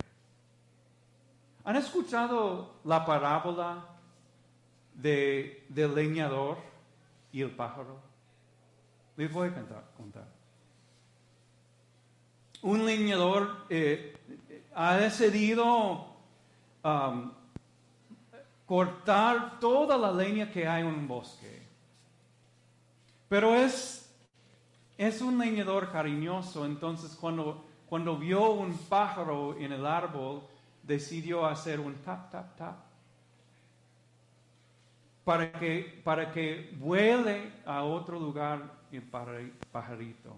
¿Han 1.64 1.78
escuchado 1.78 2.76
la 2.84 3.06
parábola 3.06 3.86
de, 4.94 5.66
del 5.70 5.96
leñador 5.96 6.58
y 7.32 7.42
el 7.42 7.52
pájaro? 7.52 8.00
Les 9.16 9.32
voy 9.32 9.50
a 9.50 9.54
contar. 9.96 10.28
Un 12.62 12.86
leñador 12.86 13.66
eh, 13.70 14.18
ha 14.76 14.98
decidido 14.98 16.16
um, 16.84 17.32
cortar 18.66 19.60
toda 19.60 19.98
la 19.98 20.12
leña 20.12 20.52
que 20.52 20.68
hay 20.68 20.82
en 20.82 20.88
un 20.88 21.08
bosque. 21.08 21.68
Pero 23.28 23.56
es, 23.56 24.10
es 24.98 25.22
un 25.22 25.38
leñador 25.38 25.92
cariñoso, 25.92 26.66
entonces 26.66 27.16
cuando, 27.16 27.66
cuando 27.88 28.18
vio 28.18 28.52
un 28.52 28.78
pájaro 28.78 29.58
en 29.58 29.72
el 29.72 29.86
árbol, 29.86 30.42
decidió 30.84 31.46
hacer 31.46 31.80
un 31.80 31.96
tap, 31.96 32.32
tap, 32.32 32.56
tap. 32.56 32.89
Para 35.30 35.52
que, 35.52 36.02
para 36.04 36.32
que 36.32 36.76
vuele 36.80 37.52
a 37.64 37.84
otro 37.84 38.20
lugar 38.20 38.64
el 38.92 39.04
pajarito. 39.72 40.36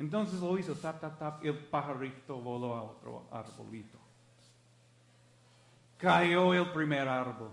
Entonces 0.00 0.40
lo 0.40 0.58
hizo 0.58 0.74
tap, 0.74 1.00
tap, 1.00 1.16
tap, 1.16 1.44
el 1.44 1.56
pajarito 1.56 2.40
voló 2.40 2.74
a 2.74 2.82
otro 2.82 3.28
arbolito. 3.30 3.96
Cayó 5.96 6.52
el 6.54 6.72
primer 6.72 7.06
árbol. 7.06 7.50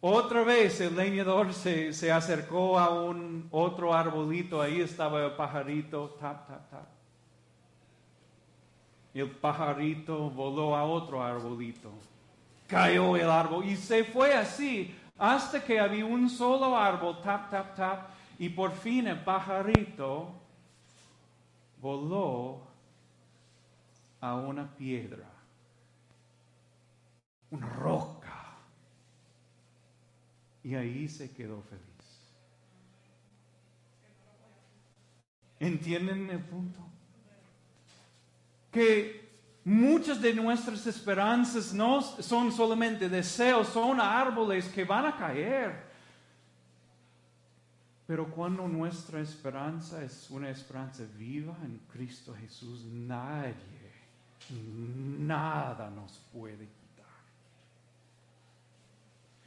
Otra 0.00 0.42
vez 0.42 0.80
el 0.80 0.96
leñador 0.96 1.54
se, 1.54 1.92
se, 1.92 2.10
acercó 2.10 2.76
a 2.76 2.90
un 2.90 3.46
otro 3.52 3.94
arbolito, 3.94 4.60
ahí 4.60 4.80
estaba 4.80 5.24
el 5.24 5.36
pajarito, 5.36 6.16
tap, 6.18 6.48
tap, 6.48 6.68
tap. 6.68 6.88
El 9.14 9.30
pajarito 9.30 10.30
voló 10.30 10.74
a 10.74 10.84
otro 10.84 11.22
arbolito. 11.22 11.92
Cayó 12.66 13.16
el 13.16 13.30
árbol 13.30 13.64
y 13.64 13.76
se 13.76 14.04
fue 14.04 14.34
así 14.34 14.94
hasta 15.18 15.64
que 15.64 15.80
había 15.80 16.04
un 16.04 16.28
solo 16.28 16.76
árbol, 16.76 17.20
tap, 17.22 17.50
tap, 17.50 17.74
tap, 17.74 18.10
y 18.38 18.48
por 18.48 18.72
fin 18.72 19.06
el 19.06 19.22
pajarito 19.22 20.34
voló 21.80 22.66
a 24.20 24.34
una 24.34 24.66
piedra, 24.76 25.30
una 27.50 27.68
roca, 27.68 28.56
y 30.62 30.74
ahí 30.74 31.08
se 31.08 31.32
quedó 31.32 31.62
feliz. 31.62 31.84
¿Entienden 35.58 36.28
el 36.28 36.40
punto? 36.40 36.80
Que 38.70 39.25
muchas 39.66 40.22
de 40.22 40.32
nuestras 40.32 40.86
esperanzas 40.86 41.74
no 41.74 42.00
son 42.00 42.52
solamente 42.52 43.08
deseos, 43.08 43.66
son 43.66 44.00
árboles 44.00 44.68
que 44.68 44.84
van 44.84 45.06
a 45.06 45.16
caer. 45.16 45.84
Pero 48.06 48.30
cuando 48.30 48.68
nuestra 48.68 49.20
esperanza 49.20 50.04
es 50.04 50.30
una 50.30 50.50
esperanza 50.50 51.02
viva 51.18 51.56
en 51.64 51.80
Cristo 51.92 52.32
Jesús, 52.40 52.84
nadie, 52.84 53.54
nada 55.18 55.90
nos 55.90 56.12
puede 56.32 56.68
quitar. 56.68 57.06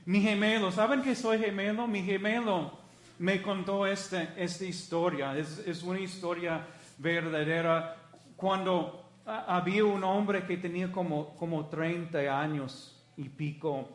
Mi 0.03 0.19
gemelo, 0.19 0.69
¿saben 0.73 1.01
que 1.01 1.15
soy 1.15 1.39
gemelo? 1.39 1.87
Mi 1.87 2.03
gemelo 2.03 2.77
me 3.19 3.41
contó 3.41 3.87
esta, 3.87 4.21
esta 4.35 4.65
historia, 4.65 5.37
es, 5.37 5.59
es 5.59 5.81
una 5.81 6.01
historia 6.01 6.67
verdadera. 6.97 7.95
Cuando 8.35 8.98
había 9.29 9.85
un 9.85 10.03
hombre 10.03 10.45
que 10.45 10.57
tenía 10.57 10.91
como, 10.91 11.35
como 11.35 11.67
30 11.67 12.39
años 12.39 13.01
y 13.15 13.29
pico, 13.29 13.89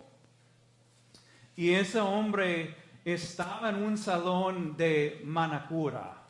y 1.56 1.70
ese 1.70 2.00
hombre 2.00 2.74
estaba 3.04 3.70
en 3.70 3.76
un 3.76 3.98
salón 3.98 4.76
de 4.76 5.20
manacura. 5.24 6.20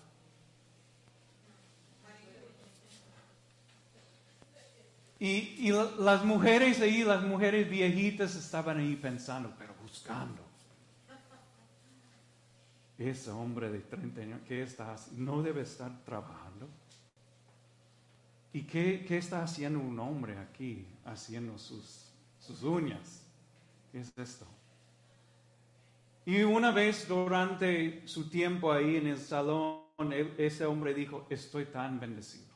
Y, 5.19 5.73
las 6.01 6.23
mujeres 6.25 6.81
ahí, 6.81 7.03
las 7.03 7.23
mujeres 7.23 7.71
viejitas 7.71 8.35
estaban 8.35 8.79
ahí 8.79 8.97
pensando, 8.97 9.55
pero 9.59 9.73
buscando. 9.81 10.43
Ese 12.99 13.31
hombre 13.31 13.71
de 13.71 13.81
30 13.81 14.21
años, 14.21 14.41
¿qué 14.47 14.63
está? 14.63 14.95
No 15.17 15.43
debe 15.43 15.63
estar 15.63 15.91
trabajando. 16.05 16.69
¿Y 18.55 18.63
qué, 18.63 19.05
qué, 19.07 19.19
está 19.19 19.43
haciendo 19.43 19.81
un 19.81 19.99
hombre 19.99 20.39
aquí 20.39 20.87
haciendo 21.05 21.59
sus, 21.59 22.13
sus 22.39 22.63
uñas? 22.63 23.27
¿Qué 23.91 23.99
es 23.99 24.13
esto? 24.17 24.47
Y 26.25 26.41
una 26.45 26.71
vez 26.71 27.09
durante 27.09 28.07
su 28.07 28.31
tiempo 28.31 28.73
ahí 28.73 28.97
en 28.97 29.09
el 29.09 29.19
salón, 29.19 29.83
ese 30.39 30.65
hombre 30.67 30.95
dijo, 30.95 31.27
estoy 31.29 31.67
tan 31.67 31.99
bendecido. 31.99 32.55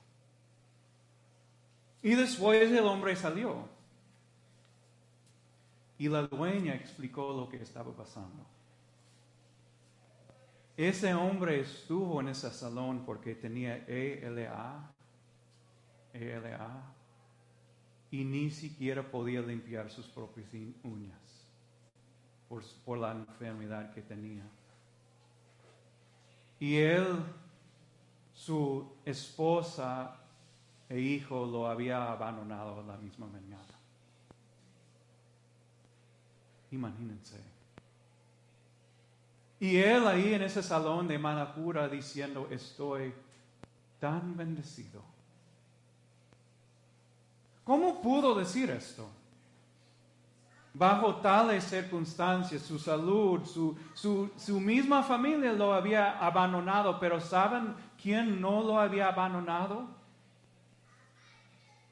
Y 2.01 2.15
después 2.15 2.71
el 2.71 2.85
hombre 2.85 3.17
salió. 3.17 3.69
Y 5.99 6.09
la 6.09 6.23
dueña 6.23 6.77
explicó 6.77 7.33
lo 7.33 7.49
que 7.49 7.57
estaba 7.57 7.93
pasando. 7.93 8.47
Ese 10.77 11.13
hombre 11.13 11.59
estuvo 11.59 12.21
en 12.21 12.29
ese 12.29 12.53
salón 12.53 13.05
porque 13.05 13.35
tenía 13.35 13.85
ELA, 13.89 14.95
Y 18.11 18.24
ni 18.24 18.50
siquiera 18.50 19.02
podía 19.02 19.40
limpiar 19.42 19.90
sus 19.90 20.07
propias 20.07 20.48
uñas 20.83 21.28
por, 22.85 22.98
la 22.98 23.12
enfermedad 23.12 23.92
que 23.92 24.02
tenía. 24.02 24.44
Y 26.59 26.76
él, 26.76 27.22
su 28.33 28.90
esposa 29.04 30.16
e 30.88 30.98
hijo 30.98 31.46
lo 31.46 31.68
había 31.68 32.11
abandonado 32.11 32.83
la 32.83 32.96
misma 32.96 33.26
mañana. 33.26 33.64
Imagínense. 36.70 37.40
Y 39.61 39.76
él 39.76 40.07
ahí 40.07 40.35
en 40.35 40.42
ese 40.42 40.62
salón 40.62 41.09
de 41.09 41.18
Manacura 41.18 41.88
diciendo, 41.88 42.48
estoy 42.50 43.12
tan 43.98 44.37
bendecido. 44.37 45.02
¿Cómo 47.68 48.00
pudo 48.00 48.35
decir 48.35 48.70
esto? 48.70 49.07
bajo 50.78 51.16
tales 51.16 51.64
circunstancias, 51.64 52.62
su 52.62 52.78
salud, 52.78 53.44
su, 53.94 54.61
misma 54.61 55.02
familia 55.02 55.52
lo 55.52 55.74
había 55.74 56.18
abandonado, 56.24 57.00
pero 57.00 57.20
¿saben 57.20 57.74
quién 58.00 58.40
no 58.40 58.62
lo 58.62 58.78
había 58.78 59.09
abandonado? 59.09 59.88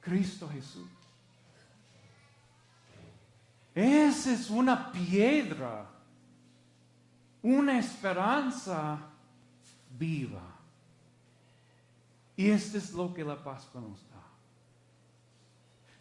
Cristo 0.01 0.49
Jesús. 0.49 0.89
Esa 3.75 4.33
es 4.33 4.49
una 4.49 4.93
piedra, 4.93 5.87
una 7.43 7.79
esperanza 7.79 8.99
viva. 9.99 10.43
Y 12.37 12.51
esto 12.51 12.79
es 12.79 12.93
lo 12.93 13.13
que 13.13 13.25
la 13.25 13.43
Pascua 13.43 13.81
nos 13.81 14.01
da. 14.11 14.17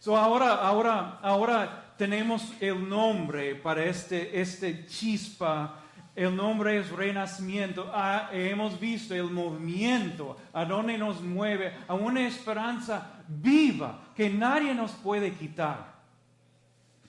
So 0.05 0.15
ahora, 0.15 0.53
ahora, 0.53 1.17
ahora 1.23 1.95
tenemos 1.97 2.53
el 2.59 2.87
nombre 2.87 3.55
para 3.55 3.85
este, 3.85 4.39
este 4.39 4.85
chispa. 4.85 5.81
El 6.15 6.35
nombre 6.35 6.77
es 6.77 6.91
renacimiento. 6.91 7.89
Ah, 7.91 8.29
hemos 8.31 8.79
visto 8.79 9.15
el 9.15 9.31
movimiento, 9.31 10.37
a 10.53 10.63
donde 10.63 10.95
nos 10.95 11.21
mueve, 11.21 11.73
a 11.87 11.95
una 11.95 12.27
esperanza 12.27 13.23
viva 13.27 14.11
que 14.15 14.29
nadie 14.29 14.75
nos 14.75 14.91
puede 14.91 15.33
quitar. 15.33 15.95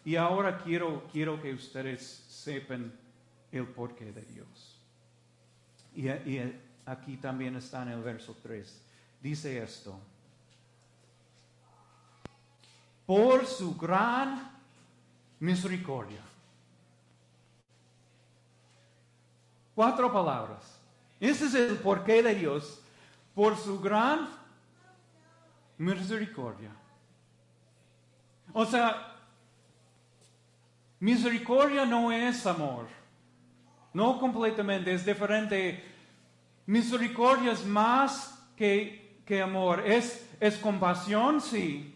Y 0.02 0.16
ahora 0.16 0.56
quiero, 0.56 1.06
quiero 1.12 1.38
que 1.42 1.52
ustedes 1.52 2.00
sepan 2.30 2.90
el 3.52 3.66
porqué 3.66 4.10
de 4.10 4.22
Dios. 4.22 4.80
Y, 5.94 6.08
y 6.08 6.60
aquí 6.86 7.18
también 7.18 7.56
está 7.56 7.82
en 7.82 7.88
el 7.88 8.00
verso 8.00 8.34
3. 8.42 8.82
Dice 9.20 9.62
esto. 9.62 10.00
Por 13.06 13.46
su 13.46 13.76
gran 13.76 14.50
misericordia. 15.38 16.20
Cuatro 19.74 20.12
palabras. 20.12 20.80
Ese 21.20 21.46
es 21.46 21.54
el 21.54 21.76
porqué 21.76 22.22
de 22.22 22.34
Dios. 22.34 22.82
Por 23.34 23.56
su 23.56 23.78
gran 23.80 24.28
misericordia. 25.78 26.70
O 28.52 28.64
sea, 28.64 29.14
misericordia 30.98 31.84
no 31.86 32.10
es 32.10 32.44
amor. 32.46 32.86
No 33.92 34.18
completamente, 34.18 34.92
es 34.92 35.06
diferente. 35.06 35.84
Misericordia 36.66 37.52
es 37.52 37.64
más 37.64 38.42
que, 38.56 39.20
que 39.24 39.40
amor. 39.40 39.80
Es, 39.86 40.28
es 40.40 40.56
compasión, 40.56 41.40
sí 41.40 41.95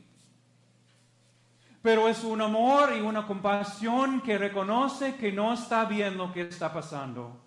pero 1.83 2.09
es 2.09 2.23
un 2.25 2.43
amor 2.43 2.93
y 2.95 3.01
una 3.01 3.27
compasión 3.27 4.21
que 4.21 4.37
reconoce 4.37 5.17
que 5.17 5.33
no 5.33 5.55
está 5.55 5.85
bien 5.87 6.19
lo 6.19 6.33
que 6.33 6.43
está 6.43 6.73
pasando, 6.73 7.41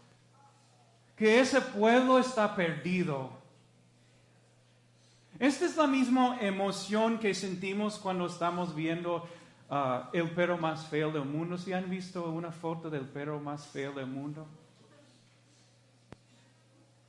que 1.16 1.40
ese 1.40 1.62
pueblo 1.62 2.18
está 2.18 2.56
perdido. 2.56 3.30
Esta 5.40 5.66
es 5.66 5.78
la 5.78 5.88
misma 5.88 6.38
emoción 6.42 7.20
que 7.20 7.34
sentimos 7.34 8.00
cuando 8.00 8.26
estamos 8.26 8.74
viendo 8.74 9.28
uh, 9.70 10.08
el 10.14 10.32
perro 10.32 10.58
más 10.58 10.88
feo 10.88 11.12
del 11.12 11.26
mundo. 11.26 11.58
¿Si 11.58 11.74
han 11.74 11.90
visto 11.90 12.30
una 12.30 12.52
foto 12.52 12.90
del 12.90 13.06
perro 13.06 13.40
más 13.40 13.68
feo 13.68 13.92
del 13.92 14.08
mundo? 14.08 14.48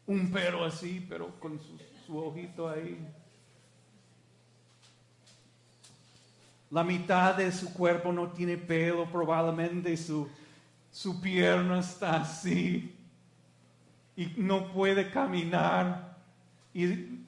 Un 0.07 0.31
perro 0.31 0.65
así, 0.65 1.05
pero 1.09 1.39
con 1.39 1.59
su 2.07 2.19
ojito 2.19 2.69
ahí. 2.69 2.99
La 6.75 6.83
mitad 6.83 7.37
de 7.37 7.53
su 7.53 7.73
cuerpo 7.73 8.11
no 8.11 8.33
tiene 8.33 8.57
pelo, 8.57 9.07
probablemente 9.07 9.97
su, 9.97 10.29
su 10.91 11.21
pierna 11.21 11.79
está 11.79 12.17
así 12.17 12.93
y 14.17 14.27
no 14.39 14.73
puede 14.73 15.09
caminar 15.09 16.17
y 16.75 17.21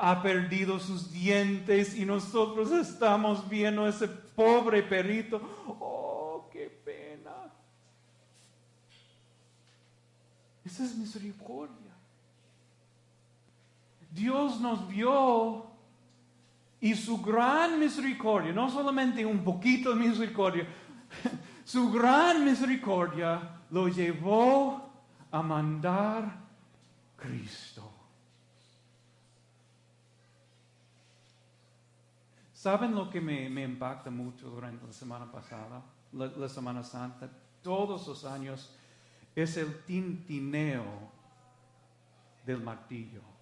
ha 0.00 0.22
perdido 0.22 0.78
sus 0.78 1.10
dientes 1.10 1.96
y 1.96 2.04
nosotros 2.04 2.70
estamos 2.70 3.48
viendo 3.48 3.88
ese 3.88 4.06
pobre 4.06 4.80
perrito. 4.84 5.40
Oh, 5.80 6.48
qué 6.52 6.70
pena. 6.84 7.32
Esa 10.64 10.84
es 10.84 10.94
misericordia. 10.94 11.90
Dios 14.12 14.60
nos 14.60 14.86
vio 14.86 15.73
y 16.84 16.94
su 16.94 17.22
gran 17.22 17.80
misericordia, 17.80 18.52
no 18.52 18.68
solamente 18.68 19.24
un 19.24 19.42
poquito 19.42 19.88
de 19.88 20.06
misericordia, 20.06 20.66
su 21.64 21.90
gran 21.90 22.44
misericordia 22.44 23.62
lo 23.70 23.88
llevó 23.88 24.92
a 25.30 25.42
mandar 25.42 26.40
Cristo. 27.16 27.90
¿Saben 32.52 32.94
lo 32.94 33.08
que 33.08 33.18
me, 33.18 33.62
impacta 33.62 34.10
mucho 34.10 34.50
durante 34.50 34.86
la 34.86 34.92
semana 34.92 35.32
pasada, 35.32 35.82
la, 36.12 36.48
Semana 36.50 36.82
Santa? 36.82 37.30
Todos 37.62 38.06
los 38.06 38.26
años 38.26 38.76
es 39.34 39.56
el 39.56 39.84
tintineo 39.84 40.84
del 42.44 42.62
martillo. 42.62 43.33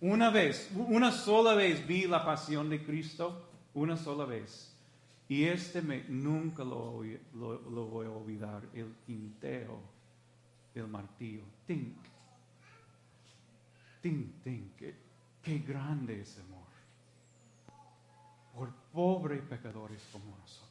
Una 0.00 0.30
vez, 0.30 0.70
una 0.74 1.12
sola 1.12 1.54
vez 1.54 1.86
vi 1.86 2.06
la 2.06 2.24
pasión 2.24 2.70
de 2.70 2.82
Cristo, 2.82 3.50
una 3.74 3.96
sola 3.96 4.24
vez. 4.24 4.74
Y 5.28 5.44
este 5.44 5.82
me, 5.82 6.04
nunca 6.08 6.64
lo, 6.64 7.02
lo, 7.34 7.86
voy 7.86 8.06
a 8.06 8.10
olvidar, 8.10 8.62
el 8.74 8.94
tinteo 9.06 9.78
del 10.74 10.88
martillo. 10.88 11.42
Tink, 11.66 11.96
tink, 14.00 14.42
tink, 14.42 14.76
qué, 15.42 15.58
grande 15.58 16.20
es 16.22 16.38
amor 16.38 16.60
por 18.54 18.72
pobres 18.92 19.42
pecadores 19.42 20.02
como 20.10 20.36
nosotros. 20.36 20.68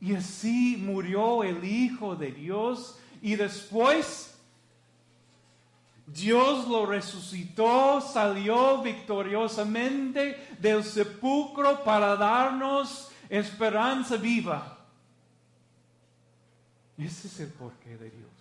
Y 0.00 0.14
así 0.14 0.76
murió 0.78 1.42
el 1.44 1.62
Hijo 1.64 2.16
de 2.16 2.32
Dios 2.32 2.98
y 3.20 3.36
después 3.36 4.31
Dios 6.06 6.68
lo 6.68 6.86
resucitó, 6.86 8.00
salió 8.00 8.82
victoriosamente 8.82 10.54
del 10.58 10.84
sepulcro 10.84 11.82
para 11.84 12.16
darnos 12.16 13.10
esperanza 13.28 14.16
viva. 14.16 14.78
Ese 16.98 17.28
es 17.28 17.40
el 17.40 17.48
porqué 17.48 17.96
de 17.96 18.10
Dios. 18.10 18.32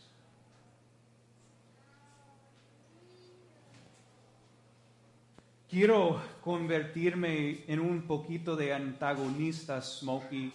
quiero 5.71 6.21
convertirme 6.41 7.63
en 7.65 7.79
un 7.79 8.01
poquito 8.01 8.57
de 8.57 8.73
antagonista 8.73 9.81
Smokey 9.81 10.51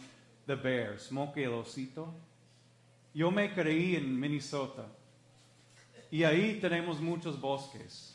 the 0.47 0.55
Bear, 0.55 1.01
Smokey 1.01 1.45
el 1.45 1.55
osito. 1.55 2.13
Yo 3.15 3.31
me 3.31 3.55
creí 3.55 3.97
en 3.97 4.21
Minnesota 4.21 4.87
y 6.11 6.25
ahí 6.25 6.59
tenemos 6.61 7.01
muchos 7.01 7.41
bosques. 7.41 8.15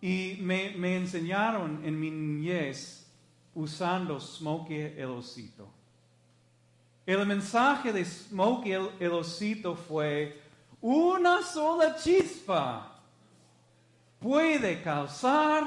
Y 0.00 0.38
me, 0.40 0.70
me 0.76 0.96
enseñaron 0.96 1.84
en 1.84 1.98
mi 1.98 2.10
niñez 2.10 3.06
usando 3.54 4.18
Smokey 4.18 4.94
el 4.96 5.10
osito. 5.10 5.68
El 7.04 7.26
mensaje 7.26 7.92
de 7.92 8.04
Smokey 8.04 8.72
el, 8.72 9.74
fue 9.76 10.40
una 10.80 11.42
sola 11.42 11.96
chispa 11.96 12.92
puede 14.20 14.80
causar 14.82 15.64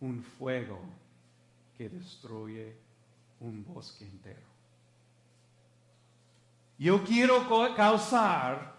un 0.00 0.22
fuego 0.22 0.80
que 1.76 1.88
destruye 1.88 2.76
un 3.40 3.64
bosque 3.64 4.04
entero. 4.04 4.52
Yo 6.78 7.02
quiero 7.04 7.46
causar 7.74 8.71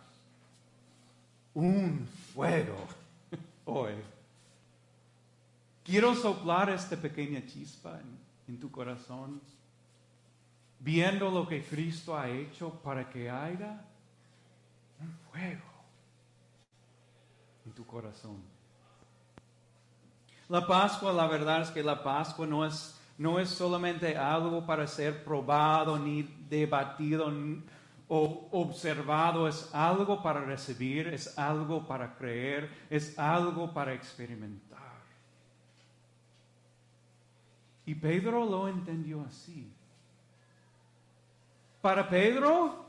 un 1.54 2.08
fuego 2.34 2.78
hoy. 3.66 3.94
Quiero 5.84 6.16
soplar 6.16 6.70
esta 6.70 6.96
pequeña 6.96 7.46
chispa 7.46 8.00
en, 8.48 8.60
tu 8.60 8.72
corazón, 8.72 9.42
viendo 10.80 11.30
lo 11.30 11.48
que 11.48 11.64
Cristo 11.64 12.18
ha 12.18 12.30
hecho 12.30 12.72
para 12.82 13.10
que 13.10 13.30
haya 13.30 13.82
un 15.00 15.12
fuego 15.32 15.74
en 17.66 17.72
tu 17.74 17.86
corazón. 17.86 18.42
La 20.50 20.66
Pascua, 20.66 21.12
la 21.12 21.28
verdad 21.28 21.62
es 21.62 21.72
que 21.72 21.84
la 21.84 22.04
Pascua 22.04 22.46
no 22.46 22.66
es, 22.66 23.00
no 23.18 23.40
es 23.40 23.50
solamente 23.50 24.16
algo 24.16 24.66
para 24.66 24.86
ser 24.88 25.24
probado 25.24 25.98
ni 25.98 26.24
debatido 26.50 27.32
o 28.16 28.48
observado, 28.52 29.48
es 29.48 29.74
algo 29.74 30.22
para 30.22 30.42
recibir, 30.42 31.08
es 31.08 31.36
algo 31.36 31.88
para 31.88 32.14
creer, 32.14 32.70
es 32.88 33.18
algo 33.18 33.74
para 33.74 33.92
experimentar. 33.92 35.02
Y 37.88 37.96
Pedro 37.96 38.46
lo 38.46 38.68
entendió 38.68 39.26
así. 39.28 39.68
Para 41.82 42.08
Pedro, 42.08 42.86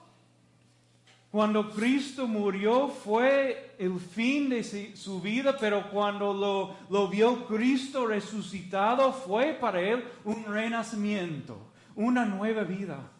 cuando 1.31 1.71
Cristo 1.71 2.27
murió 2.27 2.89
fue 2.89 3.77
el 3.79 3.99
fin 3.99 4.51
de 4.51 4.63
su 4.95 5.23
vida, 5.23 5.57
pero 5.59 5.89
cuando 5.91 6.35
lo, 6.35 6.77
lo 6.91 7.09
vio 7.09 7.47
Cristo 7.47 8.07
resucitado 8.07 9.11
fue 9.15 9.55
para 9.55 9.81
él 9.81 10.05
un 10.23 10.45
renacimiento, 10.45 11.57
una 11.97 12.27
nueva 12.27 12.63
vida. 12.65 13.14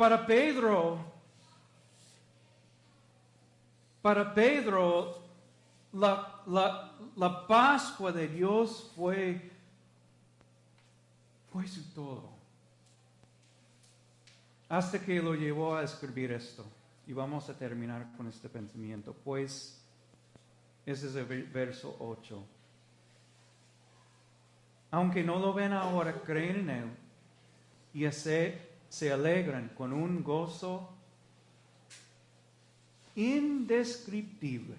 Para 0.00 0.24
Pedro, 0.24 0.98
para 4.00 4.32
Pedro, 4.32 5.18
la, 5.92 6.40
la, 6.46 6.92
la 7.16 7.46
Pascua 7.46 8.10
de 8.10 8.26
Dios 8.26 8.90
fue, 8.96 9.50
fue 11.52 11.68
su 11.68 11.84
todo 11.92 12.30
hasta 14.70 14.98
que 15.04 15.20
lo 15.20 15.34
llevó 15.34 15.76
a 15.76 15.82
escribir 15.82 16.32
esto. 16.32 16.64
Y 17.06 17.12
vamos 17.12 17.50
a 17.50 17.58
terminar 17.58 18.10
con 18.16 18.26
este 18.26 18.48
pensamiento. 18.48 19.14
Pues, 19.22 19.84
ese 20.86 21.08
es 21.08 21.14
el 21.14 21.42
verso 21.44 21.94
8. 22.00 22.42
Aunque 24.92 25.22
no 25.22 25.38
lo 25.38 25.52
ven 25.52 25.74
ahora, 25.74 26.14
creen 26.22 26.56
en 26.56 26.70
Él 26.70 26.90
y 27.92 28.10
se, 28.12 28.69
se 28.90 29.12
alegran 29.12 29.68
con 29.68 29.92
un 29.92 30.22
gozo 30.22 30.90
indescriptible. 33.14 34.76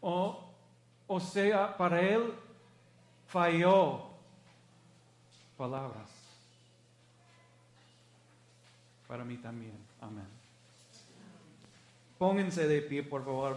O, 0.00 0.44
o 1.08 1.20
sea, 1.20 1.76
para 1.76 2.00
Él 2.00 2.32
falló 3.26 4.06
palabras. 5.58 6.08
Para 9.06 9.24
mí 9.24 9.36
también. 9.36 9.76
Amén. 10.00 10.28
Pónganse 12.18 12.68
de 12.68 12.80
pie, 12.82 13.02
por 13.02 13.24
favor. 13.24 13.56